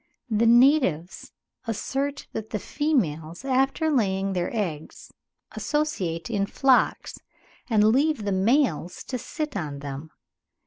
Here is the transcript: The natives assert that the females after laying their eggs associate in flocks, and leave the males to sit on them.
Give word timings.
The 0.31 0.47
natives 0.47 1.31
assert 1.67 2.25
that 2.33 2.49
the 2.49 2.57
females 2.57 3.45
after 3.45 3.91
laying 3.91 4.33
their 4.33 4.49
eggs 4.51 5.11
associate 5.51 6.27
in 6.27 6.47
flocks, 6.47 7.19
and 7.69 7.83
leave 7.83 8.23
the 8.25 8.31
males 8.31 9.03
to 9.03 9.19
sit 9.19 9.55
on 9.55 9.77
them. 9.77 10.09